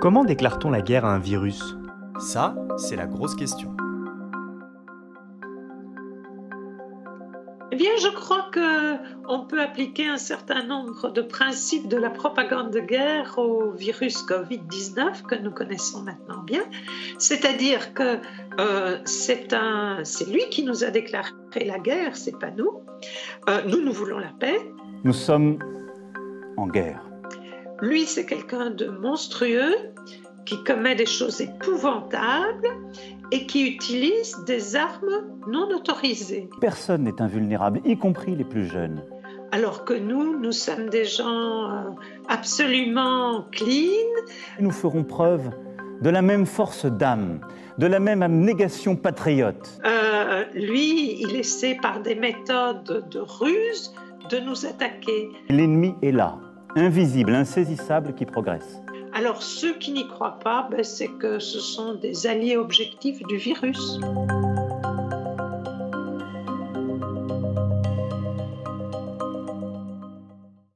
Comment 0.00 0.24
déclare-t-on 0.24 0.70
la 0.70 0.80
guerre 0.80 1.04
à 1.04 1.12
un 1.12 1.18
virus? 1.18 1.76
Ça, 2.18 2.56
c'est 2.78 2.96
la 2.96 3.06
grosse 3.06 3.34
question. 3.34 3.76
Eh 7.70 7.76
bien, 7.76 7.90
je 8.00 8.08
crois 8.08 8.50
qu'on 8.50 9.46
peut 9.46 9.60
appliquer 9.60 10.08
un 10.08 10.16
certain 10.16 10.64
nombre 10.64 11.10
de 11.10 11.20
principes 11.20 11.86
de 11.86 11.98
la 11.98 12.08
propagande 12.08 12.70
de 12.70 12.80
guerre 12.80 13.34
au 13.36 13.72
virus 13.72 14.24
Covid-19 14.24 15.22
que 15.28 15.34
nous 15.34 15.50
connaissons 15.50 16.02
maintenant 16.02 16.42
bien. 16.44 16.62
C'est-à-dire 17.18 17.92
que 17.92 18.20
euh, 18.58 18.96
c'est 19.04 19.52
lui 20.30 20.48
qui 20.50 20.64
nous 20.64 20.82
a 20.82 20.88
déclaré 20.88 21.30
la 21.66 21.78
guerre, 21.78 22.16
c'est 22.16 22.38
pas 22.38 22.50
nous. 22.50 22.70
Euh, 23.50 23.60
nous, 23.66 23.84
nous 23.84 23.92
voulons 23.92 24.18
la 24.18 24.32
paix. 24.40 24.58
Nous 25.04 25.12
sommes 25.12 25.58
en 26.56 26.66
guerre. 26.68 27.09
Lui, 27.82 28.04
c'est 28.04 28.26
quelqu'un 28.26 28.70
de 28.70 28.86
monstrueux 28.86 29.74
qui 30.44 30.62
commet 30.64 30.94
des 30.94 31.06
choses 31.06 31.40
épouvantables 31.40 32.68
et 33.32 33.46
qui 33.46 33.66
utilise 33.66 34.36
des 34.46 34.76
armes 34.76 35.38
non 35.48 35.68
autorisées. 35.74 36.48
Personne 36.60 37.04
n'est 37.04 37.22
invulnérable, 37.22 37.80
y 37.84 37.96
compris 37.96 38.36
les 38.36 38.44
plus 38.44 38.66
jeunes. 38.66 39.02
Alors 39.52 39.84
que 39.84 39.94
nous, 39.94 40.38
nous 40.38 40.52
sommes 40.52 40.90
des 40.90 41.04
gens 41.04 41.70
euh, 41.70 41.90
absolument 42.28 43.46
clean. 43.50 43.88
Nous 44.60 44.70
ferons 44.70 45.02
preuve 45.02 45.50
de 46.02 46.10
la 46.10 46.22
même 46.22 46.46
force 46.46 46.86
d'âme, 46.86 47.40
de 47.78 47.86
la 47.86 47.98
même 47.98 48.22
abnégation 48.22 48.96
patriote. 48.96 49.80
Euh, 49.84 50.44
lui, 50.54 51.20
il 51.20 51.34
essaie 51.36 51.76
par 51.80 52.00
des 52.00 52.14
méthodes 52.14 53.08
de 53.10 53.20
ruse 53.20 53.92
de 54.30 54.38
nous 54.38 54.66
attaquer. 54.66 55.30
L'ennemi 55.48 55.94
est 56.02 56.12
là, 56.12 56.38
invisible, 56.76 57.34
insaisissable, 57.34 58.14
qui 58.14 58.26
progresse. 58.26 58.80
Alors 59.12 59.42
ceux 59.42 59.74
qui 59.74 59.92
n'y 59.92 60.06
croient 60.06 60.38
pas, 60.38 60.68
ben, 60.70 60.84
c'est 60.84 61.08
que 61.08 61.38
ce 61.38 61.58
sont 61.58 61.94
des 61.94 62.26
alliés 62.26 62.56
objectifs 62.56 63.22
du 63.24 63.36
virus. 63.36 63.98